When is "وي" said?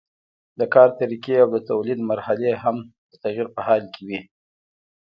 4.07-4.19